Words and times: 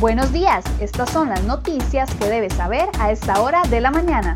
Buenos 0.00 0.32
días, 0.32 0.64
estas 0.80 1.10
son 1.10 1.28
las 1.28 1.44
noticias 1.44 2.08
que 2.14 2.24
debes 2.24 2.54
saber 2.54 2.88
a 2.98 3.12
esta 3.12 3.42
hora 3.42 3.60
de 3.68 3.82
la 3.82 3.90
mañana. 3.90 4.34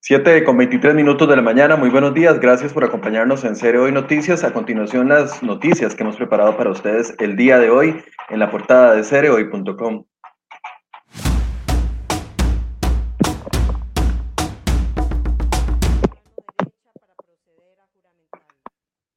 7 0.00 0.44
con 0.44 0.56
23 0.56 0.94
minutos 0.94 1.28
de 1.28 1.36
la 1.36 1.42
mañana, 1.42 1.76
muy 1.76 1.90
buenos 1.90 2.14
días, 2.14 2.40
gracias 2.40 2.72
por 2.72 2.84
acompañarnos 2.84 3.44
en 3.44 3.54
Serio 3.54 3.82
Hoy 3.82 3.92
Noticias. 3.92 4.44
A 4.44 4.54
continuación 4.54 5.10
las 5.10 5.42
noticias 5.42 5.94
que 5.94 6.02
hemos 6.02 6.16
preparado 6.16 6.56
para 6.56 6.70
ustedes 6.70 7.14
el 7.18 7.36
día 7.36 7.58
de 7.58 7.68
hoy 7.68 8.02
en 8.30 8.38
la 8.38 8.50
portada 8.50 8.94
de 8.94 9.04
cereohoy.com. 9.04 10.06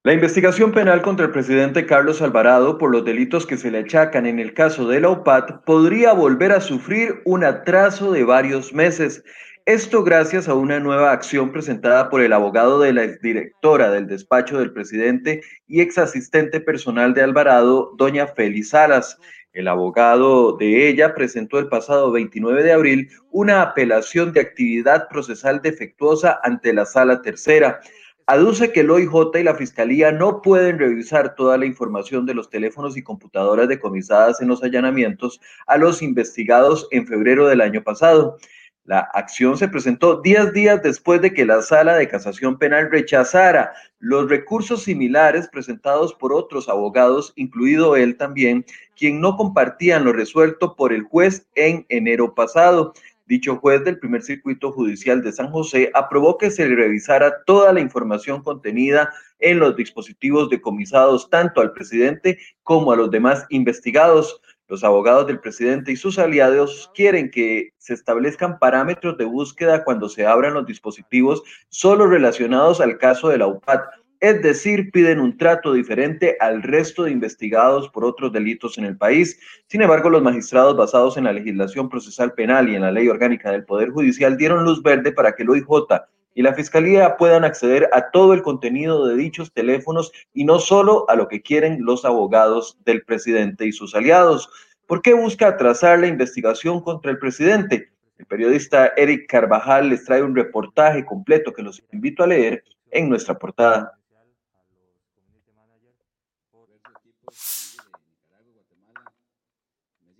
La 0.03 0.13
investigación 0.13 0.71
penal 0.71 1.02
contra 1.02 1.26
el 1.26 1.34
presidente 1.34 1.85
Carlos 1.85 2.21
Alvarado 2.21 2.77
por 2.77 2.89
los 2.89 3.03
delitos 3.03 3.45
que 3.45 3.58
se 3.58 3.70
le 3.70 3.80
achacan 3.80 4.25
en 4.25 4.39
el 4.39 4.53
caso 4.53 4.88
de 4.88 5.02
la 5.02 5.09
UPAT 5.09 5.66
podría 5.66 6.13
volver 6.13 6.53
a 6.53 6.62
sufrir 6.62 7.22
un 7.25 7.44
atraso 7.44 8.13
de 8.13 8.23
varios 8.23 8.72
meses. 8.72 9.22
Esto 9.66 10.02
gracias 10.05 10.48
a 10.48 10.53
una 10.53 10.80
nueva 10.80 11.11
acción 11.11 11.52
presentada 11.52 12.09
por 12.09 12.22
el 12.22 12.31
abogado 12.31 12.80
de 12.80 12.94
la 12.94 13.03
exdirectora 13.03 13.91
del 13.91 14.08
despacho 14.08 14.58
del 14.58 14.72
presidente 14.72 15.41
y 15.67 15.81
ex 15.81 15.97
asistente 15.97 16.61
personal 16.61 17.13
de 17.13 17.23
Alvarado, 17.23 17.91
doña 17.97 18.28
Félix 18.28 18.69
Salas. 18.69 19.17
El 19.52 19.67
abogado 19.67 20.56
de 20.56 20.88
ella 20.88 21.13
presentó 21.13 21.59
el 21.59 21.67
pasado 21.67 22.09
29 22.13 22.63
de 22.63 22.72
abril 22.72 23.09
una 23.31 23.61
apelación 23.61 24.31
de 24.31 24.39
actividad 24.39 25.09
procesal 25.09 25.61
defectuosa 25.61 26.39
ante 26.41 26.72
la 26.72 26.86
sala 26.86 27.22
tercera. 27.22 27.81
Aduce 28.31 28.72
que 28.72 28.81
el 28.81 28.91
OIJ 28.91 29.39
y 29.39 29.44
la 29.44 29.55
Fiscalía 29.55 30.11
no 30.11 30.44
pueden 30.44 30.77
revisar 30.77 31.33
toda 31.33 31.58
la 31.58 31.66
información 31.66 32.27
de 32.27 32.35
los 32.35 32.47
teléfonos 32.52 32.95
y 32.95 33.02
computadoras 33.02 33.67
decomisadas 33.67 34.39
en 34.39 34.49
los 34.49 34.61
allanamientos 34.61 35.41
a 35.66 35.77
los 35.77 36.03
investigados 36.03 36.88
en 36.91 37.07
febrero 37.07 37.47
del 37.47 37.59
año 37.59 37.83
pasado. 37.83 38.38
La 38.85 39.00
acción 39.00 39.57
se 39.57 39.67
presentó 39.67 40.22
10 40.22 40.53
días 40.53 40.83
después 40.83 41.22
de 41.22 41.33
que 41.33 41.44
la 41.44 41.63
Sala 41.63 41.95
de 41.95 42.07
Casación 42.07 42.59
Penal 42.59 42.91
rechazara 42.91 43.73
los 43.97 44.30
recursos 44.30 44.83
similares 44.83 45.50
presentados 45.50 46.13
por 46.13 46.31
otros 46.31 46.69
abogados, 46.69 47.33
incluido 47.35 47.95
él 47.95 48.16
también, 48.16 48.63
quien 48.95 49.22
no 49.22 49.38
compartían 49.38 50.03
lo 50.03 50.13
resuelto 50.13 50.75
por 50.75 50.94
el 50.94 51.02
juez 51.02 51.47
en 51.55 51.83
enero 51.89 52.35
pasado. 52.35 52.94
Dicho 53.30 53.58
juez 53.58 53.83
del 53.83 53.99
primer 53.99 54.23
circuito 54.23 54.72
judicial 54.72 55.22
de 55.22 55.31
San 55.31 55.52
José 55.52 55.91
aprobó 55.94 56.39
que 56.39 56.49
se 56.49 56.67
revisara 56.67 57.44
toda 57.45 57.72
la 57.72 57.80
información 57.80 58.41
contenida 58.41 59.13
en 59.38 59.59
los 59.59 59.75
dispositivos 59.75 60.49
decomisados 60.49 61.30
tanto 61.30 61.61
al 61.61 61.72
presidente 61.72 62.39
como 62.63 62.91
a 62.91 62.95
los 62.95 63.11
demás 63.11 63.45
investigados. 63.50 64.41
Los 64.67 64.83
abogados 64.83 65.27
del 65.27 65.39
presidente 65.39 65.91
y 65.91 65.95
sus 65.95 66.17
aliados 66.17 66.89
quieren 66.95 67.30
que 67.30 67.69
se 67.77 67.94
establezcan 67.94 68.57
parámetros 68.57 69.16
de 69.19 69.25
búsqueda 69.25 69.83
cuando 69.83 70.09
se 70.09 70.25
abran 70.25 70.55
los 70.55 70.66
dispositivos 70.66 71.44
solo 71.69 72.07
relacionados 72.07 72.81
al 72.81 72.97
caso 72.97 73.30
de 73.30 73.38
la 73.38 73.45
UPAT, 73.45 73.81
es 74.20 74.42
decir, 74.42 74.91
piden 74.91 75.19
un 75.19 75.38
trato 75.38 75.74
diferente 75.74 76.35
al 76.40 76.62
resto 76.62 77.03
de 77.03 77.12
investigados 77.12 77.90
por 77.90 78.03
otros 78.03 78.34
delitos 78.34 78.78
en 78.78 78.84
el 78.84 78.97
país. 78.97 79.40
Sin 79.68 79.81
embargo, 79.81 80.09
los 80.09 80.22
magistrados 80.22 80.75
basados 80.75 81.16
en 81.18 81.24
la 81.24 81.34
legislación 81.34 81.88
procesal 81.88 82.34
penal 82.34 82.69
y 82.69 82.75
en 82.75 82.81
la 82.81 82.91
ley 82.91 83.07
orgánica 83.07 83.52
del 83.52 83.63
Poder 83.63 83.91
Judicial 83.91 84.35
dieron 84.35 84.66
luz 84.66 84.84
verde 84.84 85.12
para 85.13 85.34
que 85.34 85.44
el 85.44 85.50
OIJ 85.50 85.68
y 86.35 86.41
la 86.41 86.53
Fiscalía 86.53 87.18
puedan 87.18 87.44
acceder 87.44 87.90
a 87.94 88.12
todo 88.12 88.34
el 88.34 88.41
contenido 88.41 89.07
de 89.07 89.16
dichos 89.16 89.53
teléfonos 89.53 90.12
y 90.34 90.44
no 90.44 90.59
solo 90.59 91.09
a 91.09 91.16
lo 91.16 91.28
que 91.28 91.41
quieren 91.41 91.84
los 91.84 92.06
abogados 92.06 92.78
del 92.86 93.03
presidente 93.03 93.66
y 93.66 93.72
sus 93.72 93.96
aliados. 93.96 94.50
¿Por 94.86 95.01
qué 95.01 95.13
busca 95.13 95.47
atrasar 95.47 96.00
la 96.00 96.07
investigación 96.07 96.81
contra 96.81 97.12
el 97.12 97.19
presidente? 97.19 97.91
El 98.18 98.25
periodista 98.25 98.94
Eric 98.97 99.30
Carvajal 99.30 99.90
les 99.90 100.03
trae 100.03 100.22
un 100.22 100.36
reportaje 100.36 101.06
completo 101.06 101.53
que 101.53 101.62
los 101.62 101.84
invito 101.91 102.24
a 102.24 102.28
leer 102.28 102.63
en 102.91 103.09
nuestra 103.09 103.38
portada. 103.38 103.99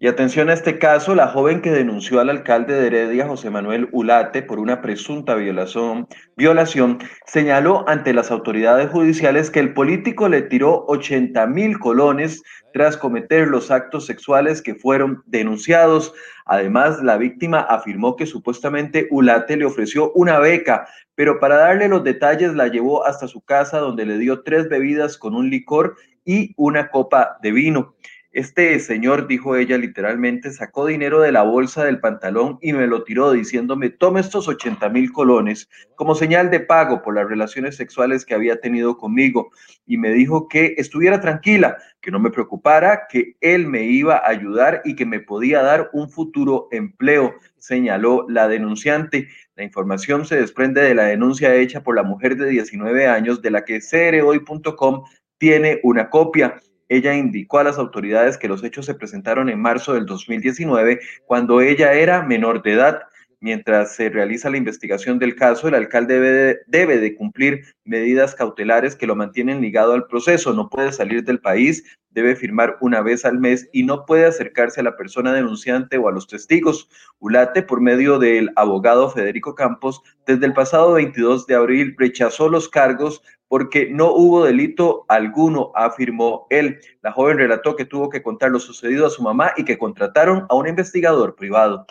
Y 0.02 0.08
atención 0.08 0.50
a 0.50 0.54
este 0.54 0.80
caso, 0.80 1.14
la 1.14 1.28
joven 1.28 1.62
que 1.62 1.72
denunció 1.72 2.22
al 2.22 2.30
alcalde 2.30 2.74
de 2.74 2.88
Heredia, 2.88 3.28
José 3.28 3.50
Manuel 3.50 3.90
Ulate, 3.92 4.42
por 4.42 4.58
una 4.58 4.80
presunta 4.82 5.36
violación, 5.36 6.08
violación, 6.38 7.00
señaló 7.26 7.84
ante 7.86 8.14
las 8.14 8.32
autoridades 8.32 8.90
judiciales 8.92 9.52
que 9.52 9.60
el 9.60 9.74
político 9.74 10.30
le 10.30 10.44
tiró 10.44 10.86
80 10.88 11.46
mil 11.48 11.80
colones 11.80 12.42
tras 12.72 12.96
cometer 12.96 13.50
los 13.50 13.72
actos 13.72 14.06
sexuales 14.06 14.62
que 14.62 14.74
fueron 14.74 15.22
denunciados. 15.26 16.14
Además, 16.46 17.04
la 17.04 17.18
víctima 17.18 17.60
afirmó 17.60 18.16
que 18.16 18.26
supuestamente 18.26 19.10
Ulate 19.12 19.58
le 19.58 19.66
ofreció 19.66 20.14
una 20.14 20.40
beca, 20.40 20.88
pero 21.16 21.42
para 21.42 21.58
darle 21.58 21.90
los 21.90 22.06
detalles 22.06 22.56
la 22.56 22.70
llevó 22.70 23.06
hasta 23.06 23.28
su 23.28 23.42
casa 23.42 23.80
donde 23.80 24.06
le 24.06 24.18
dio 24.18 24.44
tres 24.44 24.70
bebidas 24.70 25.18
con 25.18 25.36
un 25.36 25.50
licor 25.50 25.98
y 26.24 26.54
una 26.56 26.90
copa 26.90 27.38
de 27.42 27.52
vino. 27.52 27.96
Este 28.32 28.80
señor, 28.80 29.26
dijo 29.26 29.56
ella 29.56 29.80
literalmente, 29.80 30.52
sacó 30.52 30.86
dinero 30.86 31.20
de 31.20 31.32
la 31.32 31.42
bolsa 31.42 31.84
del 31.84 32.00
pantalón 32.00 32.60
y 32.62 32.74
me 32.74 32.86
lo 32.86 33.04
tiró 33.04 33.32
diciéndome, 33.32 33.90
tome 33.90 34.20
estos 34.20 34.48
80 34.48 34.88
mil 34.90 35.12
colones 35.12 35.68
como 35.96 36.14
señal 36.14 36.52
de 36.52 36.60
pago 36.60 37.02
por 37.02 37.16
las 37.16 37.28
relaciones 37.28 37.76
sexuales 37.76 38.28
que 38.28 38.36
había 38.36 38.62
tenido 38.62 38.98
conmigo 38.98 39.50
y 39.88 39.98
me 39.98 40.14
dijo 40.14 40.48
que 40.48 40.76
estuviera 40.78 41.20
tranquila, 41.20 41.78
que 42.02 42.12
no 42.12 42.20
me 42.20 42.30
preocupara, 42.30 43.08
que 43.10 43.36
él 43.42 43.66
me 43.66 43.86
iba 43.86 44.18
a 44.18 44.30
ayudar 44.30 44.84
y 44.86 44.96
que 44.96 45.08
me 45.08 45.22
podía 45.22 45.64
dar 45.64 45.90
un 45.92 46.08
futuro 46.08 46.68
empleo, 46.70 47.34
señaló 47.58 48.28
la 48.30 48.48
denunciante. 48.48 49.28
La 49.56 49.64
información 49.64 50.28
se 50.28 50.36
desprende 50.36 50.82
de 50.82 50.94
la 50.94 51.06
denuncia 51.06 51.56
hecha 51.56 51.82
por 51.82 51.96
la 51.96 52.04
mujer 52.04 52.36
de 52.36 52.48
19 52.48 53.08
años 53.08 53.42
de 53.42 53.50
la 53.50 53.66
que 53.66 53.80
CROI.com 53.80 55.04
tiene 55.40 55.80
una 55.82 56.12
copia. 56.12 56.60
Ella 56.90 57.14
indicó 57.14 57.60
a 57.60 57.64
las 57.64 57.78
autoridades 57.78 58.38
que 58.38 58.48
los 58.48 58.64
hechos 58.64 58.86
se 58.88 58.96
presentaron 58.96 59.48
en 59.50 59.62
marzo 59.62 59.94
del 59.94 60.06
2019, 60.06 61.00
cuando 61.26 61.62
ella 61.62 61.94
era 61.94 62.24
menor 62.24 62.64
de 62.64 62.74
edad. 62.74 63.04
Mientras 63.42 63.96
se 63.96 64.10
realiza 64.10 64.50
la 64.50 64.58
investigación 64.58 65.18
del 65.18 65.36
caso, 65.36 65.70
el 65.70 65.76
alcalde 65.76 66.60
debe 66.68 66.98
de, 66.98 67.16
cumplir 67.16 67.64
medidas 67.86 68.36
cautelares 68.36 68.96
que 68.98 69.08
lo 69.08 69.16
mantienen 69.16 69.62
ligado 69.62 69.94
al 69.94 70.08
proceso. 70.08 70.54
No 70.54 70.70
puede 70.70 70.92
salir 70.92 71.24
del 71.24 71.40
país, 71.40 71.84
debe 72.10 72.36
firmar 72.36 72.78
una 72.82 73.02
vez 73.02 73.24
al 73.24 73.40
mes 73.40 73.70
y 73.72 73.84
no 73.84 74.06
puede 74.06 74.26
acercarse 74.26 74.82
a 74.82 74.84
la 74.84 74.98
persona 74.98 75.32
denunciante 75.32 75.98
o 75.98 76.10
a 76.10 76.12
los 76.12 76.28
testigos. 76.28 76.90
Ulate, 77.20 77.64
por 77.64 77.80
medio 77.80 78.20
del 78.20 78.52
abogado 78.58 79.10
Federico 79.10 79.56
Campos, 79.56 80.02
desde 80.26 80.46
el 80.46 80.54
pasado 80.54 80.94
22 80.94 81.48
de 81.48 81.56
abril 81.56 81.96
rechazó 81.98 82.50
los 82.50 82.68
cargos 82.68 83.22
porque 83.48 83.90
no 83.90 84.12
hubo 84.14 84.46
delito 84.46 85.06
alguno, 85.08 85.72
afirmó 85.76 86.46
él. 86.50 86.80
La 87.02 87.12
joven 87.12 87.38
relató 87.38 87.76
que 87.76 87.86
tuvo 87.86 88.10
que 88.10 88.22
contar 88.22 88.52
lo 88.52 88.60
sucedido 88.60 89.08
a 89.08 89.10
su 89.10 89.24
mamá 89.24 89.54
y 89.58 89.66
que 89.66 89.78
contrataron 89.78 90.46
a 90.50 90.56
un 90.56 90.68
investigador 90.68 91.36
privado. 91.36 91.86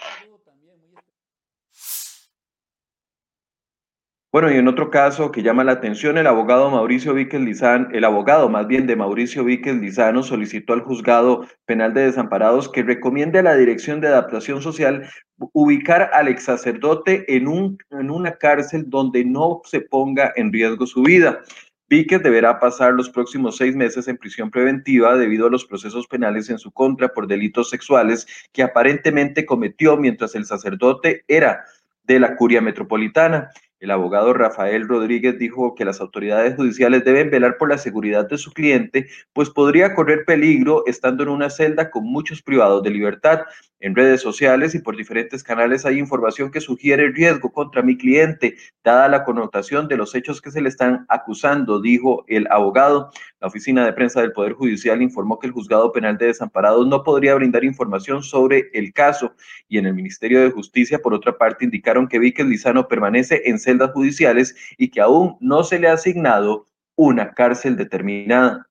Bueno, 4.31 4.53
y 4.53 4.57
en 4.59 4.69
otro 4.69 4.91
caso 4.91 5.33
que 5.33 5.43
llama 5.43 5.65
la 5.65 5.73
atención, 5.73 6.19
el 6.19 6.27
abogado 6.27 6.71
Mauricio 6.71 7.15
Víquez 7.15 7.41
Lizán, 7.41 7.89
el 7.93 8.05
abogado 8.05 8.51
más 8.51 8.67
bien 8.67 8.87
de 8.87 8.95
Mauricio 8.95 9.43
Víquez 9.43 9.77
Lizano 9.77 10.23
solicitó 10.23 10.75
al 10.75 10.83
juzgado 10.83 11.47
penal 11.65 11.95
de 11.95 12.03
desamparados 12.03 12.69
que 12.69 12.83
recomiende 12.83 13.39
a 13.39 13.43
la 13.43 13.57
Dirección 13.57 14.03
de 14.03 14.09
Adaptación 14.09 14.61
Social 14.61 15.09
ubicar 15.55 16.11
al 16.13 16.29
ex 16.29 16.43
sacerdote 16.43 17.25
en, 17.35 17.49
un, 17.49 17.79
en 17.91 18.11
una 18.11 18.33
cárcel 18.33 18.85
donde 18.89 19.25
no 19.25 19.63
se 19.65 19.81
ponga 19.81 20.31
en 20.37 20.53
riesgo 20.53 20.87
su 20.87 21.03
vida. 21.03 21.41
Víquez 21.89 22.23
deberá 22.23 22.61
pasar 22.61 22.93
los 22.93 23.09
próximos 23.09 23.57
seis 23.57 23.75
meses 23.75 24.09
en 24.09 24.19
prisión 24.19 24.51
preventiva 24.51 25.17
debido 25.17 25.47
a 25.47 25.51
los 25.51 25.65
procesos 25.65 26.07
penales 26.07 26.51
en 26.51 26.59
su 26.59 26.71
contra 26.71 27.09
por 27.09 27.29
delitos 27.29 27.71
sexuales 27.71 28.27
que 28.53 28.63
aparentemente 28.63 29.47
cometió 29.47 29.97
mientras 29.97 30.35
el 30.35 30.45
sacerdote 30.45 31.25
era 31.29 31.65
de 32.05 32.21
la 32.21 32.37
curia 32.37 32.61
metropolitana. 32.61 33.49
El 33.81 33.93
abogado 33.93 34.33
Rafael 34.33 34.89
Rodríguez 34.89 35.39
dijo 35.39 35.77
que 35.77 35.85
las 35.85 36.01
autoridades 36.01 36.57
judiciales 36.57 37.05
deben 37.05 37.31
velar 37.31 37.59
por 37.59 37.69
la 37.69 37.79
seguridad 37.79 38.29
de 38.29 38.37
su 38.37 38.53
cliente, 38.53 39.07
pues 39.33 39.51
podría 39.51 39.95
correr 39.95 40.25
peligro 40.25 40.83
estando 40.87 41.23
en 41.23 41.29
una 41.29 41.49
celda 41.49 41.91
con 41.91 42.05
muchos 42.05 42.43
privados 42.43 42.83
de 42.83 42.91
libertad. 42.91 43.43
En 43.79 43.95
redes 43.95 44.21
sociales 44.21 44.75
y 44.75 44.81
por 44.81 44.97
diferentes 44.97 45.45
canales 45.45 45.87
hay 45.87 46.01
información 46.01 46.51
que 46.51 46.61
sugiere 46.61 47.13
riesgo 47.13 47.53
contra 47.53 47.83
mi 47.83 47.97
cliente, 47.97 48.57
dada 48.83 49.07
la 49.07 49.23
connotación 49.23 49.87
de 49.87 49.97
los 49.97 50.17
hechos 50.17 50.43
que 50.43 50.51
se 50.51 50.61
le 50.61 50.69
están 50.69 51.07
acusando, 51.09 51.81
dijo 51.81 52.25
el 52.27 52.49
abogado. 52.51 53.13
La 53.41 53.47
oficina 53.47 53.87
de 53.87 53.93
prensa 53.93 54.21
del 54.21 54.33
Poder 54.33 54.55
Judicial 54.55 55.01
informó 55.01 55.39
que 55.39 55.47
el 55.47 55.53
juzgado 55.53 55.93
penal 55.93 56.19
de 56.19 56.27
desamparados 56.27 56.87
no 56.89 57.05
podría 57.05 57.37
brindar 57.37 57.63
información 57.63 58.23
sobre 58.23 58.69
el 58.73 58.93
caso 58.93 59.33
y 59.69 59.79
en 59.79 59.87
el 59.87 59.95
Ministerio 59.95 60.41
de 60.41 60.51
Justicia, 60.51 60.99
por 60.99 61.15
otra 61.15 61.39
parte, 61.39 61.65
indicaron 61.65 62.09
que 62.09 62.19
Víquez 62.19 62.47
Lizano 62.47 62.89
permanece 62.89 63.43
en 63.45 63.61
celdas 63.61 63.93
judiciales 63.93 64.57
y 64.77 64.91
que 64.91 65.01
aún 65.01 65.37
no 65.41 65.63
se 65.63 65.79
le 65.79 65.89
ha 65.89 65.93
asignado 65.93 66.67
una 66.97 67.33
cárcel 67.33 67.77
determinada. 67.77 68.68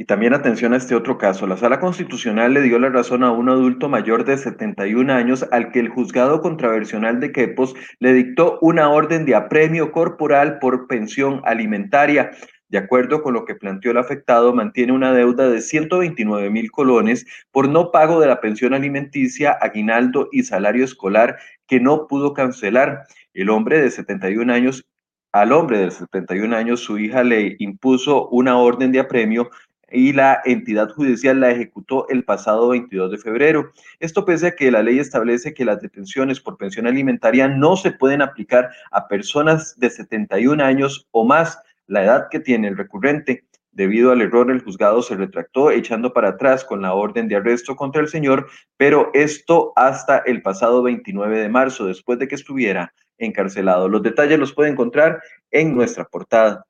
Y 0.00 0.06
también 0.06 0.32
atención 0.32 0.72
a 0.72 0.78
este 0.78 0.94
otro 0.94 1.18
caso. 1.18 1.46
La 1.46 1.58
Sala 1.58 1.78
Constitucional 1.78 2.54
le 2.54 2.62
dio 2.62 2.78
la 2.78 2.88
razón 2.88 3.22
a 3.22 3.32
un 3.32 3.50
adulto 3.50 3.90
mayor 3.90 4.24
de 4.24 4.38
71 4.38 5.12
años 5.12 5.46
al 5.52 5.70
que 5.72 5.78
el 5.78 5.90
juzgado 5.90 6.40
contraversional 6.40 7.20
de 7.20 7.32
Quepos 7.32 7.74
le 7.98 8.14
dictó 8.14 8.58
una 8.62 8.88
orden 8.88 9.26
de 9.26 9.34
apremio 9.34 9.92
corporal 9.92 10.58
por 10.58 10.86
pensión 10.86 11.42
alimentaria. 11.44 12.30
De 12.70 12.78
acuerdo 12.78 13.22
con 13.22 13.34
lo 13.34 13.44
que 13.44 13.56
planteó 13.56 13.90
el 13.90 13.98
afectado, 13.98 14.54
mantiene 14.54 14.94
una 14.94 15.12
deuda 15.12 15.50
de 15.50 15.60
129 15.60 16.48
mil 16.48 16.70
colones 16.70 17.26
por 17.50 17.68
no 17.68 17.90
pago 17.90 18.20
de 18.20 18.26
la 18.28 18.40
pensión 18.40 18.72
alimenticia, 18.72 19.52
aguinaldo 19.60 20.30
y 20.32 20.44
salario 20.44 20.82
escolar 20.82 21.36
que 21.66 21.78
no 21.78 22.06
pudo 22.06 22.32
cancelar. 22.32 23.02
El 23.34 23.50
hombre 23.50 23.82
de 23.82 23.90
71 23.90 24.50
años 24.50 24.86
al 25.32 25.52
hombre 25.52 25.78
de 25.78 25.90
71 25.92 26.56
años, 26.56 26.80
su 26.80 26.98
hija 26.98 27.22
le 27.22 27.54
impuso 27.60 28.28
una 28.30 28.58
orden 28.58 28.90
de 28.90 28.98
apremio 28.98 29.50
y 29.90 30.12
la 30.12 30.40
entidad 30.44 30.90
judicial 30.90 31.40
la 31.40 31.50
ejecutó 31.50 32.08
el 32.08 32.24
pasado 32.24 32.68
22 32.68 33.10
de 33.10 33.18
febrero. 33.18 33.72
Esto 33.98 34.24
pese 34.24 34.48
a 34.48 34.56
que 34.56 34.70
la 34.70 34.82
ley 34.82 34.98
establece 34.98 35.54
que 35.54 35.64
las 35.64 35.80
detenciones 35.80 36.40
por 36.40 36.56
pensión 36.56 36.86
alimentaria 36.86 37.48
no 37.48 37.76
se 37.76 37.92
pueden 37.92 38.22
aplicar 38.22 38.70
a 38.90 39.08
personas 39.08 39.78
de 39.78 39.90
71 39.90 40.62
años 40.62 41.08
o 41.10 41.24
más, 41.24 41.58
la 41.86 42.04
edad 42.04 42.28
que 42.30 42.40
tiene 42.40 42.68
el 42.68 42.76
recurrente. 42.76 43.44
Debido 43.72 44.10
al 44.10 44.20
error, 44.20 44.50
el 44.50 44.62
juzgado 44.62 45.00
se 45.00 45.16
retractó 45.16 45.70
echando 45.70 46.12
para 46.12 46.30
atrás 46.30 46.64
con 46.64 46.82
la 46.82 46.94
orden 46.94 47.28
de 47.28 47.36
arresto 47.36 47.76
contra 47.76 48.00
el 48.00 48.08
señor, 48.08 48.48
pero 48.76 49.10
esto 49.14 49.72
hasta 49.76 50.18
el 50.18 50.42
pasado 50.42 50.82
29 50.82 51.38
de 51.38 51.48
marzo, 51.48 51.86
después 51.86 52.18
de 52.18 52.26
que 52.26 52.34
estuviera 52.34 52.92
encarcelado. 53.18 53.88
Los 53.88 54.02
detalles 54.02 54.38
los 54.38 54.52
puede 54.52 54.70
encontrar 54.70 55.22
en 55.50 55.74
nuestra 55.74 56.04
portada. 56.04 56.66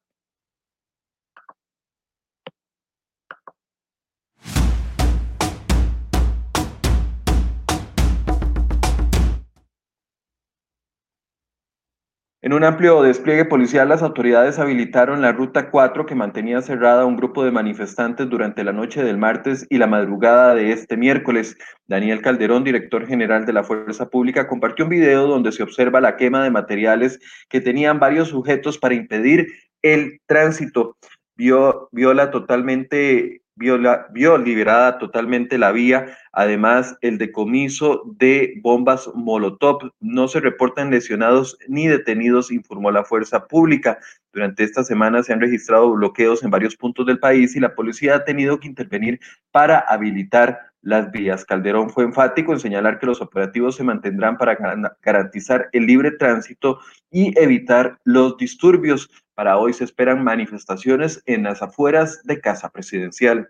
En 12.42 12.54
un 12.54 12.64
amplio 12.64 13.02
despliegue 13.02 13.44
policial, 13.44 13.90
las 13.90 14.02
autoridades 14.02 14.58
habilitaron 14.58 15.20
la 15.20 15.30
Ruta 15.30 15.70
4 15.70 16.06
que 16.06 16.14
mantenía 16.14 16.62
cerrada 16.62 17.02
a 17.02 17.04
un 17.04 17.16
grupo 17.16 17.44
de 17.44 17.50
manifestantes 17.50 18.30
durante 18.30 18.64
la 18.64 18.72
noche 18.72 19.04
del 19.04 19.18
martes 19.18 19.66
y 19.68 19.76
la 19.76 19.86
madrugada 19.86 20.54
de 20.54 20.72
este 20.72 20.96
miércoles. 20.96 21.58
Daniel 21.86 22.22
Calderón, 22.22 22.64
director 22.64 23.06
general 23.06 23.44
de 23.44 23.52
la 23.52 23.62
Fuerza 23.62 24.08
Pública, 24.08 24.48
compartió 24.48 24.86
un 24.86 24.90
video 24.90 25.26
donde 25.26 25.52
se 25.52 25.62
observa 25.62 26.00
la 26.00 26.16
quema 26.16 26.42
de 26.42 26.50
materiales 26.50 27.18
que 27.50 27.60
tenían 27.60 28.00
varios 28.00 28.28
sujetos 28.28 28.78
para 28.78 28.94
impedir 28.94 29.46
el 29.82 30.22
tránsito. 30.24 30.96
Vio, 31.36 31.90
viola 31.92 32.30
totalmente 32.30 33.42
vio 33.60 34.38
liberada 34.38 34.98
totalmente 34.98 35.58
la 35.58 35.70
vía. 35.70 36.16
Además, 36.32 36.96
el 37.02 37.18
decomiso 37.18 38.02
de 38.18 38.58
bombas 38.62 39.10
Molotov. 39.14 39.92
No 40.00 40.26
se 40.26 40.40
reportan 40.40 40.90
lesionados 40.90 41.58
ni 41.68 41.86
detenidos, 41.86 42.50
informó 42.50 42.90
la 42.90 43.04
fuerza 43.04 43.46
pública. 43.46 43.98
Durante 44.32 44.64
esta 44.64 44.82
semana 44.82 45.22
se 45.22 45.32
han 45.32 45.40
registrado 45.40 45.92
bloqueos 45.92 46.42
en 46.42 46.50
varios 46.50 46.74
puntos 46.74 47.06
del 47.06 47.18
país 47.18 47.54
y 47.54 47.60
la 47.60 47.74
policía 47.74 48.16
ha 48.16 48.24
tenido 48.24 48.58
que 48.58 48.68
intervenir 48.68 49.20
para 49.52 49.78
habilitar 49.78 50.70
las 50.82 51.10
vías. 51.12 51.44
Calderón 51.44 51.90
fue 51.90 52.04
enfático 52.04 52.52
en 52.52 52.60
señalar 52.60 52.98
que 52.98 53.06
los 53.06 53.20
operativos 53.20 53.76
se 53.76 53.84
mantendrán 53.84 54.38
para 54.38 54.56
garantizar 55.02 55.68
el 55.72 55.86
libre 55.86 56.12
tránsito 56.12 56.80
y 57.10 57.38
evitar 57.38 57.98
los 58.04 58.36
disturbios. 58.36 59.10
Para 59.40 59.56
hoy 59.56 59.72
se 59.72 59.84
esperan 59.84 60.22
manifestaciones 60.22 61.22
en 61.24 61.44
las 61.44 61.62
afueras 61.62 62.20
de 62.24 62.42
Casa 62.42 62.68
Presidencial. 62.68 63.48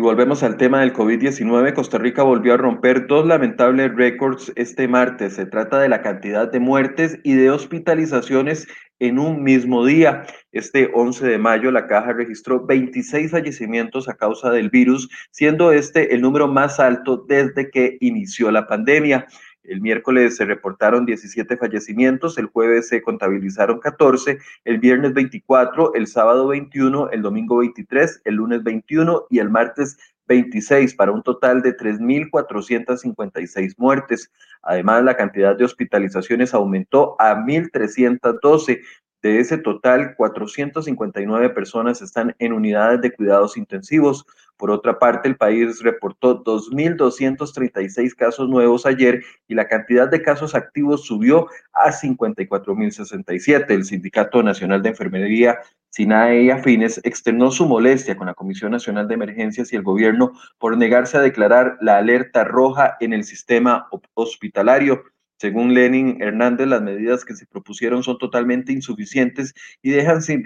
Y 0.00 0.02
volvemos 0.02 0.42
al 0.42 0.56
tema 0.56 0.80
del 0.80 0.94
COVID-19. 0.94 1.74
Costa 1.74 1.98
Rica 1.98 2.22
volvió 2.22 2.54
a 2.54 2.56
romper 2.56 3.06
dos 3.06 3.26
lamentables 3.26 3.94
récords 3.94 4.50
este 4.56 4.88
martes. 4.88 5.34
Se 5.34 5.44
trata 5.44 5.78
de 5.78 5.90
la 5.90 6.00
cantidad 6.00 6.50
de 6.50 6.58
muertes 6.58 7.18
y 7.22 7.34
de 7.34 7.50
hospitalizaciones 7.50 8.66
en 8.98 9.18
un 9.18 9.42
mismo 9.42 9.84
día. 9.84 10.24
Este 10.52 10.90
11 10.94 11.26
de 11.26 11.36
mayo, 11.36 11.70
la 11.70 11.86
caja 11.86 12.14
registró 12.14 12.64
26 12.64 13.30
fallecimientos 13.30 14.08
a 14.08 14.14
causa 14.14 14.50
del 14.50 14.70
virus, 14.70 15.10
siendo 15.32 15.70
este 15.70 16.14
el 16.14 16.22
número 16.22 16.48
más 16.48 16.80
alto 16.80 17.22
desde 17.28 17.70
que 17.70 17.98
inició 18.00 18.50
la 18.50 18.66
pandemia. 18.66 19.26
El 19.62 19.80
miércoles 19.80 20.36
se 20.36 20.44
reportaron 20.46 21.06
17 21.06 21.56
fallecimientos, 21.56 22.38
el 22.38 22.46
jueves 22.46 22.88
se 22.88 23.02
contabilizaron 23.02 23.78
14, 23.78 24.38
el 24.64 24.78
viernes 24.78 25.12
24, 25.12 25.94
el 25.94 26.06
sábado 26.06 26.48
21, 26.48 27.10
el 27.10 27.22
domingo 27.22 27.58
23, 27.58 28.22
el 28.24 28.34
lunes 28.36 28.62
21 28.64 29.26
y 29.28 29.38
el 29.38 29.50
martes 29.50 29.98
26 30.28 30.94
para 30.94 31.12
un 31.12 31.22
total 31.22 31.60
de 31.60 31.76
3.456 31.76 33.74
muertes. 33.76 34.30
Además, 34.62 35.02
la 35.02 35.16
cantidad 35.16 35.56
de 35.56 35.64
hospitalizaciones 35.64 36.54
aumentó 36.54 37.16
a 37.18 37.34
1.312. 37.34 38.80
De 39.22 39.38
ese 39.38 39.58
total, 39.58 40.14
459 40.16 41.50
personas 41.50 42.00
están 42.00 42.34
en 42.38 42.54
unidades 42.54 43.02
de 43.02 43.12
cuidados 43.12 43.58
intensivos. 43.58 44.24
Por 44.56 44.70
otra 44.70 44.98
parte, 44.98 45.28
el 45.28 45.36
país 45.36 45.82
reportó 45.82 46.42
2.236 46.42 48.14
casos 48.14 48.48
nuevos 48.48 48.86
ayer 48.86 49.22
y 49.46 49.54
la 49.54 49.68
cantidad 49.68 50.08
de 50.08 50.22
casos 50.22 50.54
activos 50.54 51.04
subió 51.04 51.48
a 51.74 51.90
54.067. 51.90 53.66
El 53.68 53.84
Sindicato 53.84 54.42
Nacional 54.42 54.82
de 54.82 54.88
Enfermería, 54.88 55.58
SINAE 55.90 56.44
y 56.44 56.50
Afines, 56.50 56.98
externó 57.04 57.50
su 57.50 57.66
molestia 57.66 58.16
con 58.16 58.26
la 58.26 58.34
Comisión 58.34 58.72
Nacional 58.72 59.06
de 59.06 59.14
Emergencias 59.14 59.70
y 59.72 59.76
el 59.76 59.82
gobierno 59.82 60.32
por 60.58 60.78
negarse 60.78 61.18
a 61.18 61.22
declarar 61.22 61.76
la 61.82 61.98
alerta 61.98 62.44
roja 62.44 62.96
en 63.00 63.12
el 63.12 63.24
sistema 63.24 63.86
hospitalario. 64.14 65.04
Según 65.40 65.72
Lenin 65.72 66.20
Hernández, 66.20 66.66
las 66.66 66.82
medidas 66.82 67.24
que 67.24 67.34
se 67.34 67.46
propusieron 67.46 68.02
son 68.02 68.18
totalmente 68.18 68.74
insuficientes 68.74 69.54
y 69.80 69.88
dejan 69.88 70.20
sin, 70.20 70.44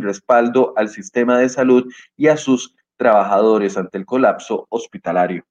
respaldo 0.00 0.74
al 0.76 0.90
sistema 0.90 1.38
de 1.38 1.48
salud 1.48 1.92
y 2.16 2.28
a 2.28 2.36
sus 2.36 2.76
trabajadores 2.96 3.76
ante 3.76 3.98
el 3.98 4.06
colapso 4.06 4.68
hospitalario. 4.68 5.44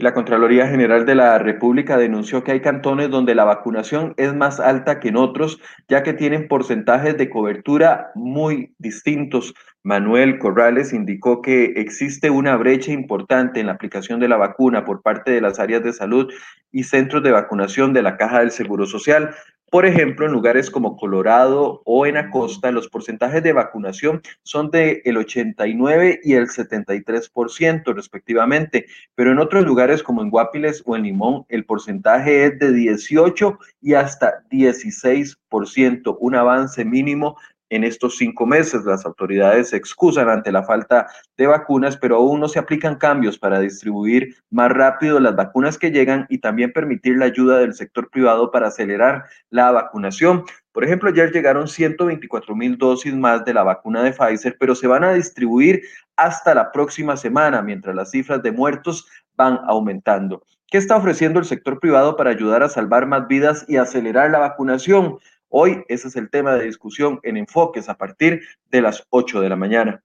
La 0.00 0.14
Contraloría 0.14 0.68
General 0.68 1.04
de 1.06 1.16
la 1.16 1.40
República 1.40 1.96
denunció 1.96 2.44
que 2.44 2.52
hay 2.52 2.60
cantones 2.60 3.10
donde 3.10 3.34
la 3.34 3.42
vacunación 3.42 4.14
es 4.16 4.32
más 4.32 4.60
alta 4.60 5.00
que 5.00 5.08
en 5.08 5.16
otros, 5.16 5.60
ya 5.88 6.04
que 6.04 6.12
tienen 6.12 6.46
porcentajes 6.46 7.18
de 7.18 7.28
cobertura 7.28 8.12
muy 8.14 8.76
distintos. 8.78 9.54
Manuel 9.82 10.38
Corrales 10.38 10.92
indicó 10.92 11.42
que 11.42 11.72
existe 11.78 12.30
una 12.30 12.54
brecha 12.54 12.92
importante 12.92 13.58
en 13.58 13.66
la 13.66 13.72
aplicación 13.72 14.20
de 14.20 14.28
la 14.28 14.36
vacuna 14.36 14.84
por 14.84 15.02
parte 15.02 15.32
de 15.32 15.40
las 15.40 15.58
áreas 15.58 15.82
de 15.82 15.92
salud 15.92 16.32
y 16.70 16.84
centros 16.84 17.24
de 17.24 17.32
vacunación 17.32 17.92
de 17.92 18.02
la 18.02 18.16
Caja 18.16 18.38
del 18.38 18.52
Seguro 18.52 18.86
Social, 18.86 19.34
por 19.70 19.84
ejemplo, 19.84 20.26
en 20.26 20.32
lugares 20.32 20.70
como 20.70 20.96
Colorado 20.96 21.82
o 21.84 22.06
en 22.06 22.16
Acosta, 22.16 22.70
los 22.70 22.88
porcentajes 22.88 23.42
de 23.42 23.52
vacunación 23.52 24.22
son 24.42 24.70
de 24.70 25.02
el 25.04 25.16
89 25.18 26.20
y 26.24 26.34
el 26.34 26.48
73% 26.48 27.94
respectivamente, 27.94 28.86
pero 29.14 29.32
en 29.32 29.38
otros 29.38 29.64
lugares 29.64 30.02
como 30.02 30.22
en 30.22 30.30
Guapiles 30.30 30.82
o 30.86 30.96
en 30.96 31.02
Limón, 31.02 31.44
el 31.48 31.64
porcentaje 31.64 32.46
es 32.46 32.58
de 32.58 32.72
18 32.72 33.58
y 33.82 33.94
hasta 33.94 34.42
16%, 34.50 36.16
un 36.18 36.34
avance 36.34 36.84
mínimo 36.84 37.36
en 37.70 37.84
estos 37.84 38.16
cinco 38.16 38.46
meses. 38.46 38.84
Las 38.84 39.04
autoridades 39.04 39.70
se 39.70 39.76
excusan 39.76 40.28
ante 40.28 40.52
la 40.52 40.62
falta 40.62 41.06
de 41.36 41.46
vacunas, 41.46 41.96
pero 41.96 42.16
aún 42.16 42.40
no 42.40 42.48
se 42.48 42.58
aplican 42.58 42.96
cambios 42.96 43.38
para 43.38 43.60
distribuir 43.60 44.36
más 44.50 44.70
rápido 44.70 45.20
las 45.20 45.36
vacunas 45.36 45.78
que 45.78 45.90
llegan 45.90 46.26
y 46.28 46.38
también 46.38 46.72
permitir 46.72 47.16
la 47.16 47.26
ayuda 47.26 47.58
del 47.58 47.74
sector 47.74 48.10
privado 48.10 48.50
para 48.50 48.68
acelerar 48.68 49.24
la 49.50 49.70
vacunación. 49.70 50.44
Por 50.72 50.84
ejemplo, 50.84 51.10
ayer 51.10 51.32
llegaron 51.32 51.66
124 51.66 52.54
mil 52.54 52.78
dosis 52.78 53.14
más 53.14 53.44
de 53.44 53.54
la 53.54 53.64
vacuna 53.64 54.02
de 54.02 54.12
Pfizer, 54.12 54.56
pero 54.60 54.74
se 54.74 54.86
van 54.86 55.04
a 55.04 55.12
distribuir 55.12 55.82
hasta 56.16 56.54
la 56.54 56.70
próxima 56.72 57.16
semana, 57.16 57.62
mientras 57.62 57.94
las 57.94 58.10
cifras 58.10 58.42
de 58.42 58.52
muertos 58.52 59.08
van 59.36 59.60
aumentando. 59.66 60.42
¿Qué 60.70 60.76
está 60.76 60.96
ofreciendo 60.96 61.38
el 61.38 61.46
sector 61.46 61.80
privado 61.80 62.16
para 62.16 62.30
ayudar 62.30 62.62
a 62.62 62.68
salvar 62.68 63.06
más 63.06 63.26
vidas 63.26 63.64
y 63.68 63.76
acelerar 63.76 64.30
la 64.30 64.38
vacunación? 64.38 65.18
Hoy 65.48 65.84
ese 65.88 66.08
es 66.08 66.16
el 66.16 66.30
tema 66.30 66.54
de 66.54 66.64
discusión 66.64 67.20
en 67.22 67.36
Enfoques 67.36 67.88
a 67.88 67.96
partir 67.96 68.42
de 68.70 68.82
las 68.82 69.06
8 69.10 69.40
de 69.40 69.48
la 69.48 69.56
mañana. 69.56 70.02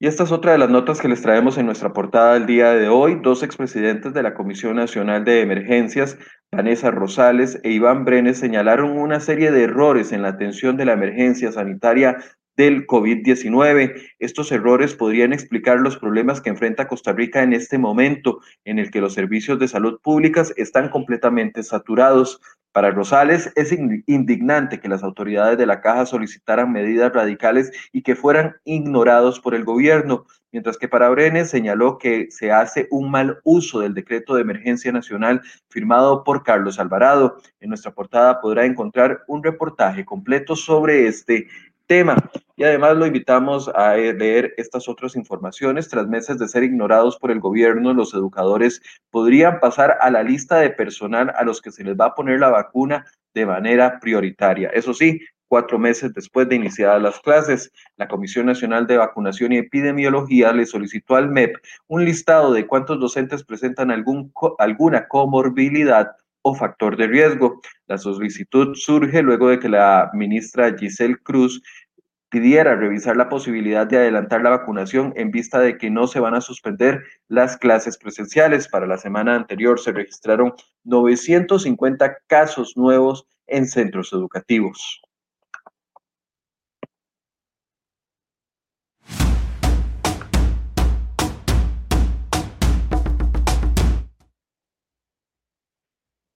Y 0.00 0.06
esta 0.06 0.24
es 0.24 0.32
otra 0.32 0.52
de 0.52 0.58
las 0.58 0.68
notas 0.68 1.00
que 1.00 1.08
les 1.08 1.22
traemos 1.22 1.56
en 1.56 1.66
nuestra 1.66 1.92
portada 1.92 2.34
del 2.34 2.46
día 2.46 2.72
de 2.74 2.88
hoy. 2.88 3.18
Dos 3.22 3.42
expresidentes 3.42 4.12
de 4.12 4.22
la 4.22 4.34
Comisión 4.34 4.76
Nacional 4.76 5.24
de 5.24 5.40
Emergencias, 5.40 6.18
Vanessa 6.52 6.90
Rosales 6.90 7.58
e 7.62 7.70
Iván 7.70 8.04
Brenes, 8.04 8.38
señalaron 8.38 8.98
una 8.98 9.20
serie 9.20 9.50
de 9.50 9.62
errores 9.62 10.12
en 10.12 10.20
la 10.20 10.28
atención 10.28 10.76
de 10.76 10.84
la 10.84 10.92
emergencia 10.92 11.52
sanitaria 11.52 12.18
del 12.56 12.86
COVID-19. 12.86 14.00
Estos 14.18 14.52
errores 14.52 14.94
podrían 14.94 15.32
explicar 15.32 15.80
los 15.80 15.96
problemas 15.96 16.40
que 16.40 16.50
enfrenta 16.50 16.88
Costa 16.88 17.12
Rica 17.12 17.42
en 17.42 17.52
este 17.52 17.78
momento 17.78 18.40
en 18.64 18.78
el 18.78 18.90
que 18.90 19.00
los 19.00 19.14
servicios 19.14 19.58
de 19.58 19.68
salud 19.68 20.00
públicas 20.02 20.52
están 20.56 20.88
completamente 20.88 21.62
saturados. 21.62 22.40
Para 22.72 22.90
Rosales 22.90 23.52
es 23.54 23.72
indignante 24.06 24.80
que 24.80 24.88
las 24.88 25.04
autoridades 25.04 25.56
de 25.56 25.66
la 25.66 25.80
caja 25.80 26.06
solicitaran 26.06 26.72
medidas 26.72 27.12
radicales 27.12 27.70
y 27.92 28.02
que 28.02 28.16
fueran 28.16 28.56
ignorados 28.64 29.38
por 29.38 29.54
el 29.54 29.64
gobierno, 29.64 30.26
mientras 30.50 30.76
que 30.76 30.88
para 30.88 31.08
Brenes 31.08 31.50
señaló 31.50 31.98
que 31.98 32.26
se 32.30 32.50
hace 32.50 32.88
un 32.90 33.12
mal 33.12 33.38
uso 33.44 33.78
del 33.78 33.94
decreto 33.94 34.34
de 34.34 34.42
emergencia 34.42 34.90
nacional 34.90 35.40
firmado 35.68 36.24
por 36.24 36.42
Carlos 36.42 36.80
Alvarado. 36.80 37.36
En 37.60 37.68
nuestra 37.68 37.92
portada 37.92 38.40
podrá 38.40 38.64
encontrar 38.64 39.22
un 39.28 39.44
reportaje 39.44 40.04
completo 40.04 40.56
sobre 40.56 41.06
este 41.06 41.46
tema. 41.86 42.16
Y 42.56 42.64
además 42.64 42.96
lo 42.96 43.06
invitamos 43.06 43.68
a 43.74 43.94
leer 43.96 44.54
estas 44.56 44.88
otras 44.88 45.16
informaciones. 45.16 45.88
Tras 45.88 46.06
meses 46.06 46.38
de 46.38 46.48
ser 46.48 46.62
ignorados 46.62 47.18
por 47.18 47.30
el 47.30 47.40
gobierno, 47.40 47.92
los 47.92 48.14
educadores 48.14 48.80
podrían 49.10 49.60
pasar 49.60 49.98
a 50.00 50.10
la 50.10 50.22
lista 50.22 50.58
de 50.58 50.70
personal 50.70 51.32
a 51.36 51.44
los 51.44 51.60
que 51.60 51.72
se 51.72 51.84
les 51.84 51.96
va 51.96 52.06
a 52.06 52.14
poner 52.14 52.40
la 52.40 52.50
vacuna 52.50 53.04
de 53.34 53.46
manera 53.46 53.98
prioritaria. 53.98 54.68
Eso 54.68 54.94
sí, 54.94 55.20
cuatro 55.48 55.78
meses 55.78 56.12
después 56.14 56.48
de 56.48 56.56
iniciadas 56.56 57.02
las 57.02 57.20
clases, 57.20 57.72
la 57.96 58.08
Comisión 58.08 58.46
Nacional 58.46 58.86
de 58.86 58.96
Vacunación 58.96 59.52
y 59.52 59.58
Epidemiología 59.58 60.52
le 60.52 60.66
solicitó 60.66 61.16
al 61.16 61.30
MEP 61.30 61.56
un 61.88 62.04
listado 62.04 62.52
de 62.52 62.66
cuántos 62.66 63.00
docentes 63.00 63.44
presentan 63.44 63.90
algún, 63.90 64.32
alguna 64.58 65.08
comorbilidad 65.08 66.12
o 66.44 66.54
factor 66.54 66.96
de 66.96 67.06
riesgo. 67.06 67.60
La 67.86 67.98
solicitud 67.98 68.74
surge 68.74 69.22
luego 69.22 69.48
de 69.48 69.58
que 69.58 69.68
la 69.68 70.10
ministra 70.12 70.76
Giselle 70.78 71.16
Cruz 71.16 71.62
pidiera 72.28 72.74
revisar 72.74 73.16
la 73.16 73.28
posibilidad 73.28 73.86
de 73.86 73.96
adelantar 73.96 74.42
la 74.42 74.50
vacunación 74.50 75.12
en 75.16 75.30
vista 75.30 75.60
de 75.60 75.78
que 75.78 75.90
no 75.90 76.06
se 76.06 76.20
van 76.20 76.34
a 76.34 76.40
suspender 76.40 77.02
las 77.28 77.56
clases 77.56 77.96
presenciales. 77.96 78.68
Para 78.68 78.86
la 78.86 78.98
semana 78.98 79.36
anterior 79.36 79.80
se 79.80 79.92
registraron 79.92 80.52
950 80.84 82.18
casos 82.26 82.76
nuevos 82.76 83.26
en 83.46 83.66
centros 83.66 84.12
educativos. 84.12 85.00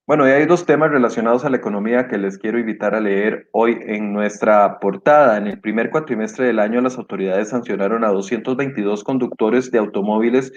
Bueno, 0.08 0.26
y 0.26 0.30
hay 0.30 0.46
dos 0.46 0.64
temas 0.64 0.90
relacionados 0.90 1.44
a 1.44 1.50
la 1.50 1.58
economía 1.58 2.08
que 2.08 2.16
les 2.16 2.38
quiero 2.38 2.58
invitar 2.58 2.94
a 2.94 3.00
leer 3.00 3.50
hoy 3.52 3.78
en 3.82 4.14
nuestra 4.14 4.80
portada. 4.80 5.36
En 5.36 5.46
el 5.46 5.60
primer 5.60 5.90
cuatrimestre 5.90 6.46
del 6.46 6.60
año, 6.60 6.80
las 6.80 6.96
autoridades 6.96 7.50
sancionaron 7.50 8.04
a 8.04 8.08
222 8.08 9.04
conductores 9.04 9.70
de 9.70 9.76
automóviles 9.76 10.50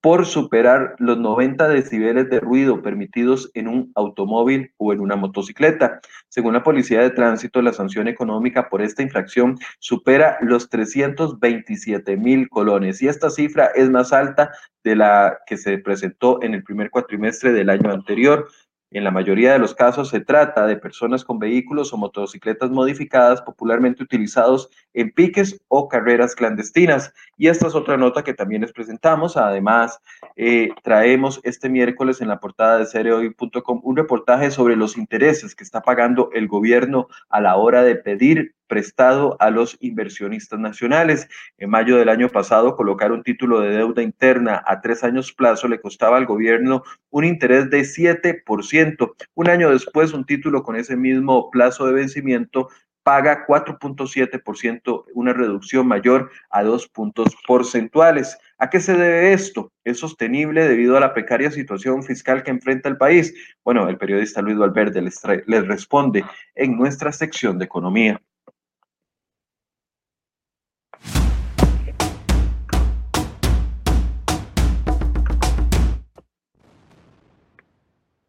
por 0.00 0.26
superar 0.26 0.96
los 0.98 1.18
90 1.18 1.68
decibeles 1.68 2.28
de 2.30 2.40
ruido 2.40 2.82
permitidos 2.82 3.50
en 3.54 3.68
un 3.68 3.92
automóvil 3.94 4.72
o 4.76 4.92
en 4.92 5.00
una 5.00 5.14
motocicleta. 5.14 6.00
Según 6.28 6.54
la 6.54 6.64
Policía 6.64 7.00
de 7.00 7.10
Tránsito, 7.10 7.62
la 7.62 7.72
sanción 7.72 8.08
económica 8.08 8.68
por 8.68 8.82
esta 8.82 9.02
infracción 9.02 9.56
supera 9.78 10.36
los 10.40 10.68
327 10.68 12.16
mil 12.16 12.48
colones 12.48 13.00
y 13.02 13.08
esta 13.08 13.30
cifra 13.30 13.66
es 13.74 13.88
más 13.88 14.12
alta 14.12 14.50
de 14.84 14.94
la 14.94 15.38
que 15.46 15.56
se 15.56 15.78
presentó 15.78 16.40
en 16.42 16.54
el 16.54 16.62
primer 16.62 16.90
cuatrimestre 16.90 17.52
del 17.52 17.70
año 17.70 17.90
anterior. 17.90 18.48
En 18.96 19.04
la 19.04 19.10
mayoría 19.10 19.52
de 19.52 19.58
los 19.58 19.74
casos 19.74 20.08
se 20.08 20.20
trata 20.20 20.66
de 20.66 20.78
personas 20.78 21.22
con 21.22 21.38
vehículos 21.38 21.92
o 21.92 21.98
motocicletas 21.98 22.70
modificadas 22.70 23.42
popularmente 23.42 24.02
utilizados 24.02 24.70
en 24.94 25.10
piques 25.10 25.60
o 25.68 25.86
carreras 25.86 26.34
clandestinas. 26.34 27.12
Y 27.36 27.48
esta 27.48 27.66
es 27.66 27.74
otra 27.74 27.98
nota 27.98 28.24
que 28.24 28.32
también 28.32 28.62
les 28.62 28.72
presentamos. 28.72 29.36
Además, 29.36 30.00
eh, 30.34 30.70
traemos 30.82 31.40
este 31.42 31.68
miércoles 31.68 32.22
en 32.22 32.28
la 32.28 32.40
portada 32.40 32.78
de 32.78 32.86
cereoy.com 32.86 33.82
un 33.84 33.96
reportaje 33.98 34.50
sobre 34.50 34.76
los 34.76 34.96
intereses 34.96 35.54
que 35.54 35.64
está 35.64 35.82
pagando 35.82 36.30
el 36.32 36.48
gobierno 36.48 37.08
a 37.28 37.42
la 37.42 37.56
hora 37.56 37.82
de 37.82 37.96
pedir 37.96 38.54
prestado 38.66 39.36
a 39.40 39.50
los 39.50 39.76
inversionistas 39.80 40.58
nacionales. 40.58 41.28
En 41.58 41.70
mayo 41.70 41.96
del 41.96 42.08
año 42.08 42.28
pasado, 42.28 42.76
colocar 42.76 43.12
un 43.12 43.22
título 43.22 43.60
de 43.60 43.70
deuda 43.70 44.02
interna 44.02 44.62
a 44.66 44.80
tres 44.80 45.04
años 45.04 45.32
plazo 45.32 45.68
le 45.68 45.80
costaba 45.80 46.16
al 46.16 46.26
gobierno 46.26 46.82
un 47.10 47.24
interés 47.24 47.70
de 47.70 47.80
7%. 47.80 49.14
Un 49.34 49.48
año 49.50 49.70
después, 49.70 50.12
un 50.12 50.24
título 50.24 50.62
con 50.62 50.76
ese 50.76 50.96
mismo 50.96 51.50
plazo 51.50 51.86
de 51.86 51.92
vencimiento 51.92 52.68
paga 53.06 53.46
4.7%, 53.46 55.04
una 55.14 55.32
reducción 55.32 55.86
mayor 55.86 56.28
a 56.50 56.64
dos 56.64 56.88
puntos 56.88 57.36
porcentuales. 57.46 58.36
¿A 58.58 58.68
qué 58.68 58.80
se 58.80 58.94
debe 58.94 59.32
esto? 59.32 59.70
¿Es 59.84 60.00
sostenible 60.00 60.66
debido 60.66 60.96
a 60.96 61.00
la 61.00 61.14
precaria 61.14 61.52
situación 61.52 62.02
fiscal 62.02 62.42
que 62.42 62.50
enfrenta 62.50 62.88
el 62.88 62.96
país? 62.96 63.32
Bueno, 63.64 63.88
el 63.88 63.96
periodista 63.96 64.42
Luis 64.42 64.58
Valverde 64.58 65.02
les, 65.02 65.22
les 65.46 65.68
responde 65.68 66.24
en 66.56 66.76
nuestra 66.76 67.12
sección 67.12 67.60
de 67.60 67.66
economía. 67.66 68.20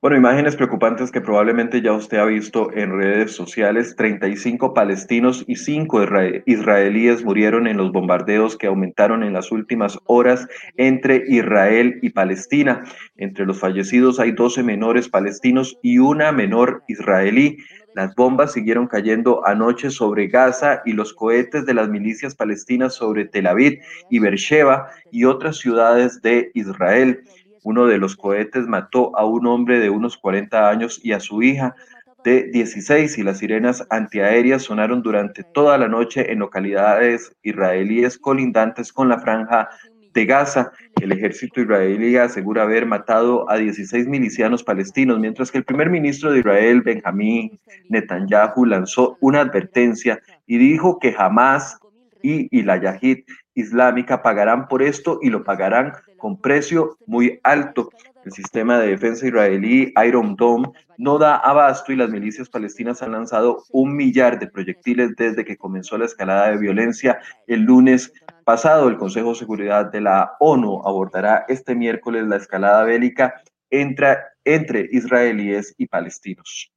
Bueno, 0.08 0.20
imágenes 0.20 0.56
preocupantes 0.56 1.12
que 1.12 1.20
probablemente 1.20 1.82
ya 1.82 1.92
usted 1.92 2.18
ha 2.20 2.24
visto 2.24 2.72
en 2.74 2.98
redes 2.98 3.34
sociales. 3.34 3.94
35 3.98 4.74
palestinos 4.74 5.44
y 5.48 5.58
5 5.58 6.02
israelíes 6.46 7.26
murieron 7.26 7.68
en 7.68 7.76
los 7.76 7.92
bombardeos 7.92 8.56
que 8.56 8.68
aumentaron 8.68 9.22
en 9.22 9.34
las 9.34 9.52
últimas 9.52 10.00
horas 10.06 10.48
entre 10.78 11.26
Israel 11.28 12.00
y 12.02 12.12
Palestina. 12.12 12.84
Entre 13.18 13.46
los 13.46 13.60
fallecidos 13.60 14.22
hay 14.22 14.32
12 14.32 14.64
menores 14.64 15.10
palestinos 15.10 15.78
y 15.82 15.98
una 15.98 16.32
menor 16.32 16.84
israelí. 16.88 17.58
Las 17.94 18.16
bombas 18.16 18.54
siguieron 18.54 18.88
cayendo 18.88 19.46
anoche 19.46 19.90
sobre 19.90 20.28
Gaza 20.28 20.84
y 20.86 20.94
los 20.94 21.14
cohetes 21.14 21.66
de 21.66 21.74
las 21.74 21.90
milicias 21.90 22.34
palestinas 22.34 22.96
sobre 22.96 23.26
Tel 23.26 23.48
Aviv 23.48 23.82
y 24.10 24.20
Beersheba 24.20 24.88
y 25.12 25.26
otras 25.26 25.58
ciudades 25.58 26.22
de 26.22 26.50
Israel. 26.54 27.26
Uno 27.68 27.86
de 27.86 27.98
los 27.98 28.16
cohetes 28.16 28.66
mató 28.66 29.12
a 29.18 29.26
un 29.26 29.46
hombre 29.46 29.82
de 29.82 29.90
unos 29.90 30.18
40 30.18 30.70
años 30.70 31.02
y 31.04 31.12
a 31.12 31.20
su 31.20 31.44
hija 31.44 31.76
de 32.24 32.44
16 32.44 33.18
y 33.18 33.24
las 33.24 33.40
sirenas 33.40 33.86
antiaéreas 33.90 34.62
sonaron 34.64 35.02
durante 35.02 35.44
toda 35.44 35.78
la 35.78 35.90
noche 35.90 36.32
en 36.32 36.40
localidades 36.40 37.36
israelíes 37.44 38.18
colindantes 38.18 38.94
con 38.94 39.10
la 39.10 39.20
franja 39.20 39.68
de 40.14 40.26
Gaza. 40.26 40.72
El 41.02 41.12
ejército 41.12 41.60
israelí 41.60 42.16
asegura 42.16 42.64
haber 42.64 42.86
matado 42.86 43.52
a 43.52 43.58
16 43.58 44.08
milicianos 44.08 44.64
palestinos, 44.64 45.20
mientras 45.20 45.52
que 45.52 45.58
el 45.58 45.66
primer 45.66 45.90
ministro 45.90 46.32
de 46.32 46.40
Israel, 46.40 46.84
Benjamín 46.84 47.60
Netanyahu, 47.90 48.64
lanzó 48.64 49.18
una 49.20 49.42
advertencia 49.42 50.22
y 50.46 50.58
dijo 50.58 51.00
que 51.00 51.12
jamás 51.12 51.78
y, 52.24 52.48
y 52.58 52.64
la 52.64 52.78
Yahid 52.78 53.26
islámica 53.58 54.22
pagarán 54.22 54.68
por 54.68 54.84
esto 54.84 55.20
y 55.22 55.30
lo 55.30 55.44
pagarán 55.44 55.94
con 56.18 56.40
precio 56.40 56.98
muy 57.06 57.40
alto. 57.44 57.90
El 58.24 58.32
sistema 58.32 58.78
de 58.78 58.90
defensa 58.90 59.26
israelí 59.26 59.94
Iron 60.06 60.36
Dome 60.36 60.70
no 60.98 61.18
da 61.18 61.38
abasto 61.38 61.92
y 61.92 61.96
las 61.96 62.10
milicias 62.10 62.50
palestinas 62.50 63.02
han 63.02 63.14
lanzado 63.14 63.64
un 63.72 63.96
millar 63.96 64.38
de 64.40 64.48
proyectiles 64.48 65.16
desde 65.16 65.44
que 65.44 65.58
comenzó 65.58 65.98
la 65.98 66.06
escalada 66.06 66.50
de 66.50 66.58
violencia 66.58 67.20
el 67.48 67.62
lunes 67.62 68.14
pasado. 68.44 68.90
El 68.90 68.98
Consejo 68.98 69.30
de 69.30 69.36
Seguridad 69.36 69.92
de 69.92 70.02
la 70.02 70.34
ONU 70.40 70.82
abordará 70.86 71.46
este 71.48 71.74
miércoles 71.76 72.28
la 72.28 72.38
escalada 72.38 72.84
bélica 72.84 73.42
entre, 73.70 74.18
entre 74.44 74.88
israelíes 74.92 75.74
y 75.78 75.88
palestinos. 75.88 76.72